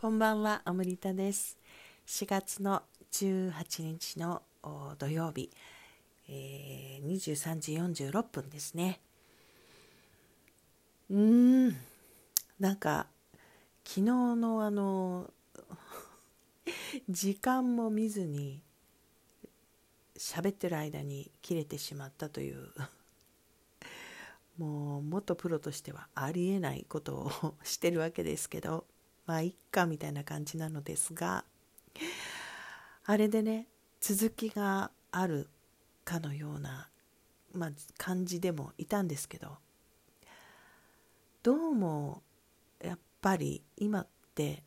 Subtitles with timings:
[0.00, 1.58] こんばんは、アムリタです。
[2.06, 4.40] 4月の18日の
[4.98, 5.50] 土曜日、
[6.26, 8.98] えー23時46分ですね。
[11.10, 11.76] うーん、
[12.58, 13.08] なんか、
[13.84, 14.02] 昨日
[14.36, 15.30] のあの、
[17.10, 18.62] 時間も見ずに、
[20.16, 22.72] 喋ってる間に切れてしまったという、
[24.56, 28.86] もう元プロとしてはありえないことを してるわけですけど、
[29.30, 31.44] まあいっかみたいな感じなのですが
[33.04, 33.68] あれでね
[34.00, 35.48] 続きがある
[36.04, 36.88] かのような、
[37.52, 39.58] まあ、感じでもいたんですけど
[41.44, 42.22] どうも
[42.84, 44.64] やっぱり今って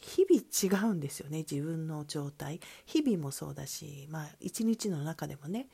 [0.00, 2.58] 日々違うんですよね自分の状態。
[2.86, 5.68] 日々もそうだしまあ一日の中でもね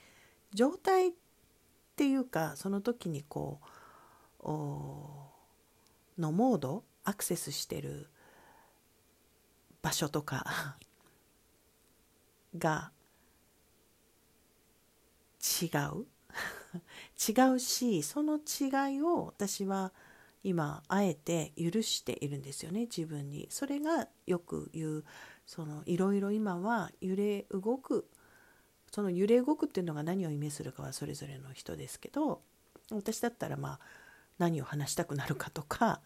[0.52, 1.12] 状態っ
[1.97, 3.59] ていうかその時にこ
[4.43, 4.47] う
[6.21, 8.09] のモードアクセスしてる
[9.83, 10.77] 場所とか
[12.57, 12.93] が
[15.63, 16.07] 違う。
[17.19, 19.93] 違うしその違いを私は
[20.45, 23.49] 今あえて許しているんですよね自分に。
[23.51, 25.05] それがよく言う
[25.46, 28.09] そのいろいろ今は揺れ動く
[28.93, 32.43] その揺れ動くっていうのが何を意味するかはそれぞれの人ですけど
[32.91, 33.80] 私だったらまあ
[34.39, 36.01] 何を話したくなるかとか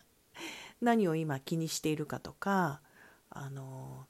[0.80, 2.80] 何を今気にしているかとか
[3.30, 4.06] あの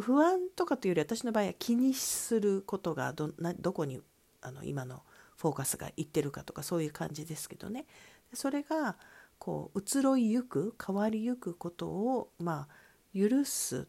[0.00, 4.00] 不安とかというより私の場合は気にすることがどなどこに
[4.42, 5.02] あの今の
[5.36, 7.86] フォーカスがいってるかとかそういう感じですけどね。
[8.34, 8.96] それが
[9.38, 13.88] こう移ろいゆく変わりゆくことをまあ許す。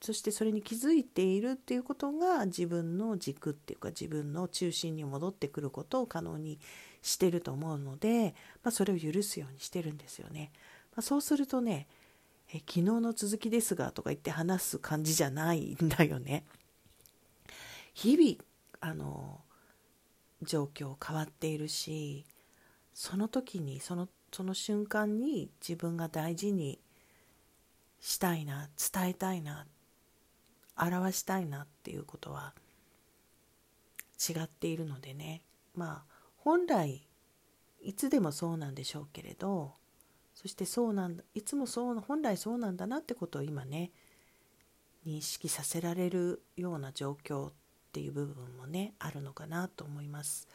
[0.00, 6.58] そしてそれに気づいているっていうことが自分の軸っていうか自分の中心に戻ってくることを可能に
[7.02, 10.50] してると思うので、まあ、それを許すようにしてるんですよね。
[10.94, 11.88] まあ、そうするとね
[12.54, 16.44] え昨日の続きですがとか言って話す感じじゃないんだよね。
[17.94, 18.44] 日々
[18.80, 19.40] あの
[20.42, 22.24] 状況変わっているし
[22.94, 26.78] その時にそのその瞬間に自分が大事に
[28.00, 29.66] したいな伝えたいな
[30.76, 32.54] 表したいなっていうことは
[34.18, 35.42] 違っているのでね
[35.74, 36.11] まあ
[36.44, 37.06] 本来
[37.80, 39.74] いつでもそうなんでしょうけれど
[40.34, 43.92] そしてそうなんだいつもそう本来そうなんだなってことを今ね
[45.06, 47.52] 認識させられるような状況っ
[47.92, 50.48] ていう部分もねあるのかなと思います。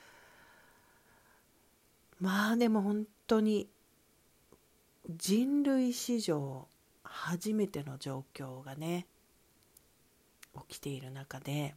[2.20, 3.70] まあでも本当に
[5.10, 6.68] 人類史上
[7.04, 9.06] 初めての状況がね
[10.68, 11.76] 起きている中で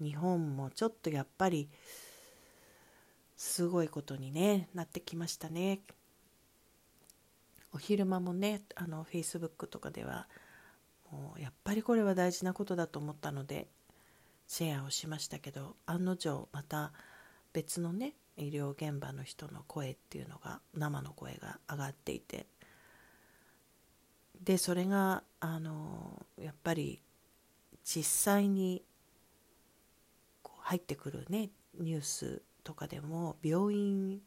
[0.00, 1.68] 日本もちょっとやっぱり
[3.42, 5.80] すごいことに、ね、なってきましたね。
[7.72, 10.28] お昼間もねあの Facebook とかでは
[11.10, 13.66] もうやっぱりこれは大事なことだと思ったので
[14.46, 16.92] シェアをしましたけど案の定また
[17.52, 22.46] 別のね医療現場の人の声っていうのが生の声が上がっていて
[24.40, 27.00] でそれがあのやっぱり
[27.82, 28.84] 実際に
[30.60, 34.20] 入ってくるねニュースとかでも病院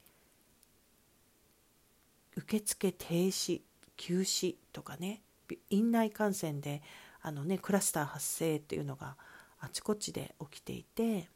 [2.36, 3.62] 受付停止
[3.98, 5.22] 休止とかね
[5.70, 6.82] 院内感染で
[7.22, 9.16] あの、ね、クラスター発生っていうのが
[9.60, 11.30] あちこちで起きていて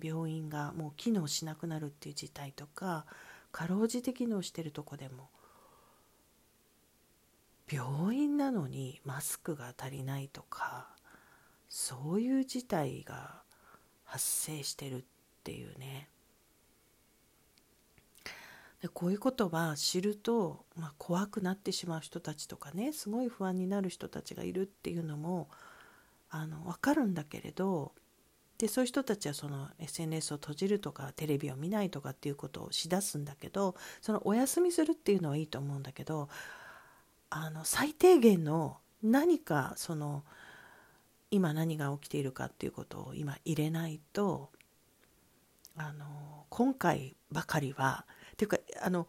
[0.00, 3.06] 病院がもう機能しなくなるっていう事態とか
[3.52, 5.30] かろうじて機能してるとこでも
[7.70, 10.88] 病院なのにマスクが足りないとか
[11.68, 13.42] そういう事態が
[14.04, 15.04] 発生してるっ
[15.42, 16.08] ていうね。
[18.84, 25.48] でこういうことは知ると、まあ、怖くなってしまう人たちとかねすごい不安になる人たちがいるっていうのも
[26.28, 27.92] あの分かるんだけれど
[28.58, 36.28] でそういう人たちはその SNS を閉じるとかテレビを見ないとかっていうことをしだすんだけどそのお休みするっていうのはいいと思うんだけど
[37.30, 40.24] あの最低限の何かその
[41.30, 44.50] 今何が起きているかっていうことを今入れないと
[45.74, 46.04] あの
[46.50, 48.04] 今回ばかりは
[48.36, 49.06] ていうかあの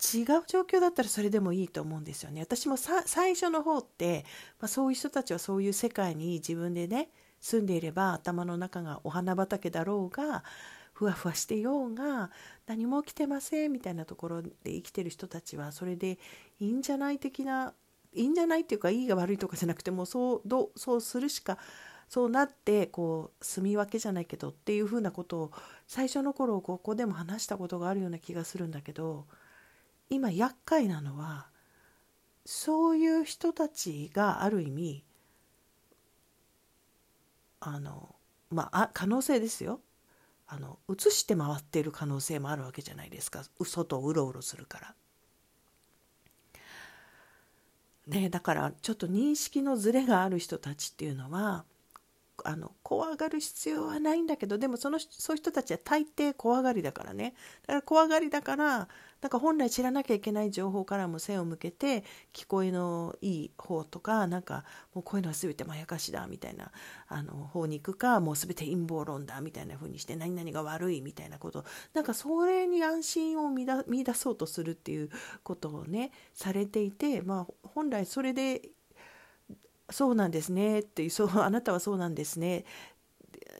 [0.00, 2.40] 違う状況だったらそれでもいいと思うんですよね。
[2.40, 4.24] 私も最初の方って、
[4.58, 10.42] まあ、そういう人たちはそういう世界に自分でね住んでいれば頭の中がお花畑だろうが
[10.92, 12.30] ふわふわしてようが
[12.66, 16.18] 何も起きてませんみたいなところで生きてる人たちはそれで
[16.58, 17.74] いいんじゃない的な
[18.12, 21.58] いいんじゃないっていうかいいが悪いとかじゃなくてもそうどそうするしか
[22.10, 25.52] そうなってこう住み分けじゃないけどっていうふうなことを
[25.86, 29.26] 最初の頃ここでも話したことがあるような気がするんだけど
[30.10, 31.46] 今厄介なのは
[32.44, 35.04] そういう人たちがある意味
[37.60, 38.16] あの
[38.50, 39.78] まあ可能性ですよ
[40.48, 44.94] あの移して回っている可能性もあるわけじゃないですか外をうろうろするから。
[48.08, 51.64] ね、だからちょっと認識のズレがある人たちっていうのは
[52.44, 57.34] あの怖がる必要はないんだけどでもそのそういう人たちは大抵怖がりだからね。
[57.62, 58.88] だから怖がりだから
[59.20, 64.64] なんか本来知らなきゃいけない情報からも背を向けて聞こえのいい方とかなんか
[64.94, 66.72] もうこういうのは全てまやかしだみたいな
[67.08, 71.64] あの方に行くかもう全て陰謀論だみたいな風にして何々が悪いみたいなこと。
[71.92, 75.10] なんかそれに安心を見出そうとするっていう
[75.42, 78.70] ことをねされていてまあ本来それで
[79.90, 82.64] そうなんですねって そうあなたはそうなんですね。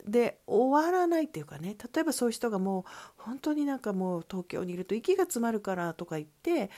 [0.06, 2.86] で終わらないっていうかね例えばそういう人がも
[3.18, 6.70] う本当になんかもう東京にいると息が詰まるからとか言って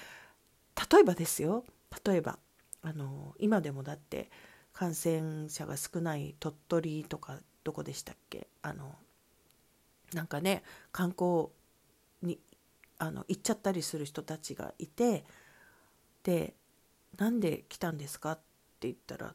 [0.90, 1.64] 例えばですよ
[2.04, 2.38] 例えば
[2.82, 4.30] あの今でもだって
[4.72, 8.48] 感染者が少ない鳥取とかどこでしたっけ？
[8.62, 8.94] あの
[10.14, 11.48] なんかね観光
[12.22, 12.40] に
[12.98, 15.24] あの行っちゃったりする人たちがいて
[16.24, 16.54] で
[17.18, 18.32] なんで来たんですか？
[18.32, 18.36] っ
[18.80, 19.34] て言ったら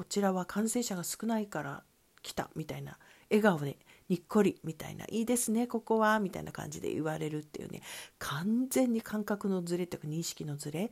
[0.00, 1.82] こちらは感染者が少ないから
[2.22, 2.96] 来たみたいな
[3.28, 3.76] 笑顔で
[4.08, 7.82] にっこりみたいないいですねここはみたいな感じで言われるっていうね
[8.18, 10.90] 完全に感覚のズレというか認識のズレ。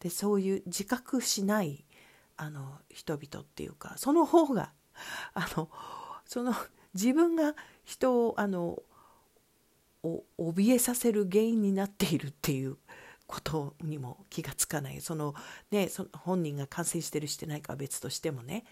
[0.00, 1.86] でそういう自覚しない
[2.36, 4.72] あの人々っていうかその方が
[5.32, 5.70] あの
[6.26, 6.54] その
[6.92, 7.54] 自分が
[7.84, 8.82] 人をあの
[10.38, 12.76] 怯えさせる原因になっているっていう
[13.30, 15.00] ことにも気がつかない。
[15.00, 15.36] その
[15.70, 18.64] ねその本人が感染してるしてないかは別としてもね。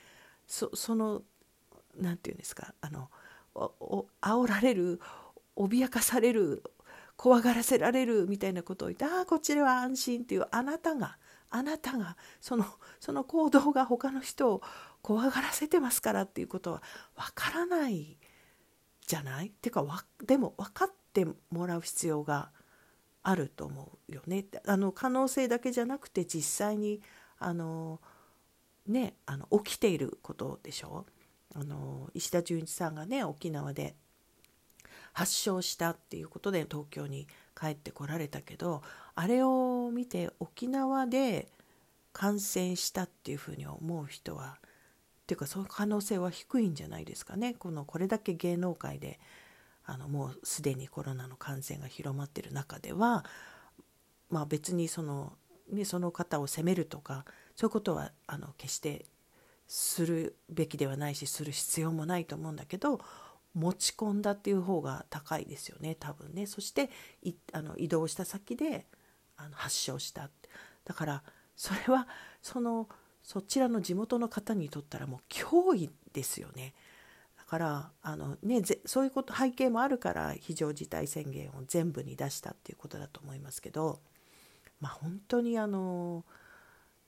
[0.49, 1.23] そその
[1.97, 2.75] 何て言うんですか。
[2.81, 3.09] あの
[3.55, 5.01] お煽られる
[5.55, 6.65] 脅かされる
[7.17, 11.19] 怖がらせられるみたいなことを言ってああこちらは安心っていうあなたが
[11.51, 12.65] あなたがその
[12.99, 14.63] その行動が他の人を
[15.03, 16.83] 怖がらせてますからっていうことは
[17.15, 18.19] わからない
[19.07, 19.49] じゃない？
[19.49, 22.51] っていうかわでも分かってもらう必要が
[23.29, 24.47] あると思うよね。
[24.67, 27.03] あの可能性だけじゃなくて実際に
[27.39, 28.01] あの
[28.87, 31.05] ねあの起きていることでしょ？
[31.55, 31.59] う。
[31.61, 33.95] あの石田純一さんがね沖縄で
[35.13, 37.27] 発症したっていうことで東京に
[37.59, 38.83] 帰ってこられたけど
[39.15, 41.49] あれを見て沖縄で
[42.13, 44.61] 感染したっていうふうに思う人はっ
[45.27, 49.19] ていうかそういう可能性は低いんじゃないですかねこのこれだけ芸能界で
[49.90, 53.25] あのもうすでにコロナの感染が広まってる中では
[54.29, 55.32] まあ別にその,、
[55.73, 57.25] ね、その方を責めるとか
[57.56, 59.06] そういうことはあの決して
[59.67, 63.00] するべきではないしする必要もないと思うんだけど
[63.55, 66.46] 持ち込んだっていう方が高いですよね多分ね。
[66.46, 66.90] そして
[67.23, 68.87] いあの移動した先で
[69.38, 70.29] あの発症した。
[70.85, 71.23] だから
[71.56, 72.06] それは
[72.43, 72.90] その
[73.23, 76.75] そちらの地元の方にとったらもう脅威ですよね。
[77.49, 84.00] からあの、ね、そういうこと背景もあるから非常事態宣言を全部に出したっていうことだと思いますけど
[84.81, 86.27] まあ本当にあの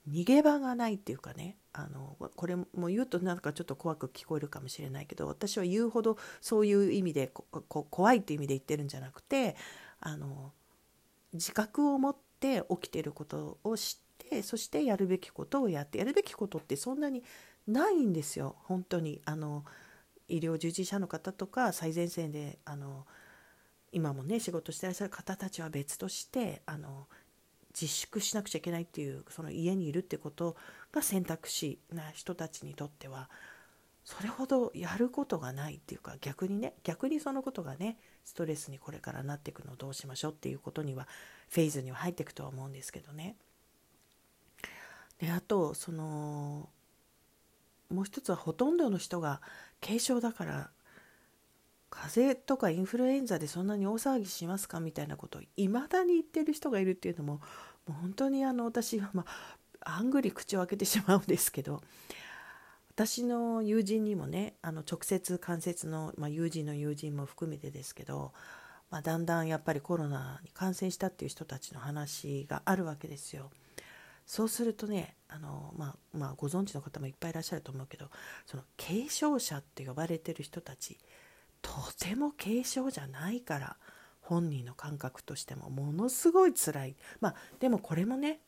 [0.08, 7.30] 逃げ場がないっていうかねあのこれも言うとなんかちょっと怖く聞こえるかもしれないけど私は言うほどそういう意味で
[7.68, 9.56] 怖いっていう意味で言ってるんじゃなくて
[10.00, 10.52] あの
[11.34, 17.22] 自覚を持って起きてることを知ってそしてやるべきことをやってやるべきことってそんなに
[17.68, 19.20] ないんですよ本当に。
[19.26, 19.64] あの
[20.30, 23.06] 医療従事者の方とか最前線であの
[23.92, 27.06] 今もね仕事してらっしゃる方たちは別としてあの
[27.72, 30.56] 自粛しなくちゃいけないっていうその家にいるってこと
[30.92, 33.28] が選択肢な人たちにとっては
[34.04, 41.06] それほどやることがないっていうか逆にね逆にそのことがねストレスにこれからなっていくのをどうしましょうっていうことには
[41.48, 43.36] フェーズには入っていくとは思うんですけどね。
[45.18, 46.70] であとその
[47.90, 49.40] もう一つはほとんどの人が
[49.80, 50.70] 軽症だから
[51.90, 57.40] 風邪とかインフルエンザでそんなに大騒ぎしますかみたいなことをいまだに言ってる人がいるっていうのもも
[57.88, 59.24] う本当にあの私は、ま
[59.82, 61.82] あ、あんぐり口を開けてしまうんですけど
[62.94, 68.32] 私の友人にもねあの直接間接の、まあ、友人の友人も含めてですけど、
[68.90, 73.50] まあ、だんだんやっぱりコロナに感染したっていう人たちの話があるわけですよ。
[74.26, 78.10] そうするとねあの、まあ、まあご存知の方もいっぱいいらっしゃると思うけど
[78.46, 80.98] その軽症者って呼ばれてる人たち
[81.62, 83.76] とても軽症じゃないから
[84.20, 88.40] 本人の感覚としてもものすごい辛いまあでもこれもね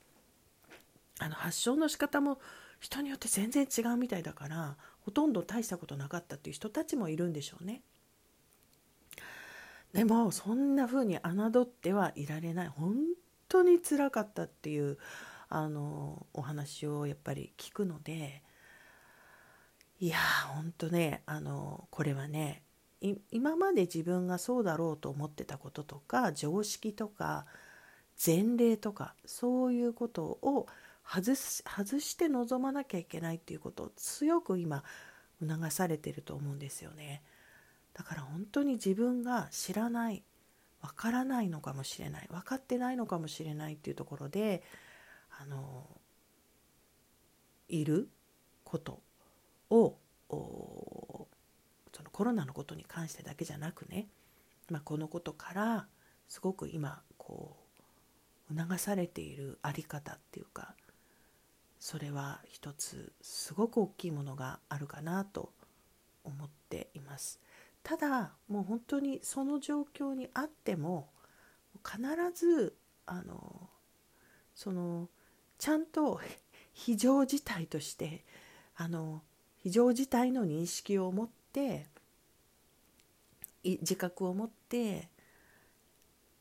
[1.18, 2.38] あの発症の仕方も
[2.80, 7.82] 人によって全然違うみたいだからほとんど大したことなかったっていう人たちもいるんでしょうね。
[9.92, 12.96] でもそんな風に侮ってはいられない本
[13.48, 14.96] 当につらかったっていう
[15.54, 18.42] あのお話をやっぱり聞くので
[20.00, 22.62] いやーほんとねあのこれはね
[23.30, 27.44] 今まで自分がそうだろうと思ってたこととか常識とか
[28.24, 30.66] 前例とかそういうことを
[31.06, 34.82] 外す外して臨まなきゃいけないっていうことを強く今
[35.40, 37.22] 促されてると思うんですよね。
[37.92, 40.22] だから本当に自分が知らない
[40.80, 44.62] わからないのかもしれない分かってないのかもしれないっていうところで
[45.42, 45.86] あの
[47.68, 48.08] いる
[48.64, 49.00] こと
[49.70, 49.96] を
[51.92, 54.06] そのコロナのことに関してだけじゃなくね、
[54.70, 55.86] まあ、このことから
[56.28, 57.56] すごく今こ
[58.50, 60.74] う促されている在り方っていうか
[61.78, 65.52] それは一つすごく大きいものがあるかなと
[66.24, 67.40] 思っています。
[67.82, 71.08] ただもう本当にその状況にあっても
[71.84, 72.00] 必
[72.32, 73.68] ずあの
[74.54, 75.08] その
[75.62, 76.18] ちゃんと
[76.72, 78.24] 非常事態として
[78.74, 79.22] あの
[79.58, 81.86] 非常事態の認識を持って
[83.62, 85.08] 自覚を持って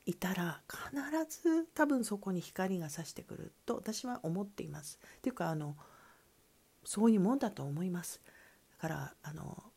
[0.07, 4.97] いたら必ず多分そこに光が差してくると私は思っています。
[5.17, 5.75] っていうかあの
[6.83, 8.19] そういうもんだと思います。
[8.81, 9.70] だからあの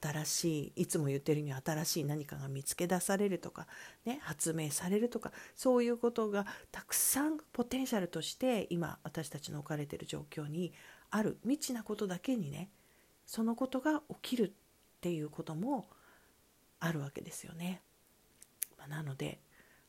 [0.00, 3.66] 新しいいつも言ってるように新しい何かが見つけ出されるとか、
[4.04, 10.72] ね、発明されるとかそういうことがたくさんポテンシャルとして今私たちの置かれてる状況に
[11.10, 12.70] ある未知なことだけにね
[13.26, 14.52] そのことが起きるっ
[15.00, 15.88] ていうことも
[16.80, 17.82] あるわけですよね。
[18.78, 19.40] まあ、なので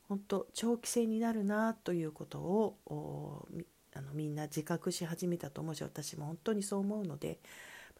[0.08, 3.48] 本当長期戦になるなということを
[3.94, 7.38] あのみんな自覚し始めたと思うし私も本当にそう思うので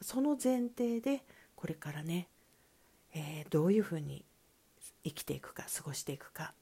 [0.00, 1.24] その前提で
[1.64, 2.28] これからね、
[3.14, 4.26] えー、どういうふうに
[5.02, 6.52] 生きていくか過ごしていくか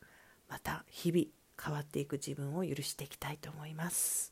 [0.48, 1.24] また日々
[1.60, 4.31] 変わっていく自分を許していきたいと思います。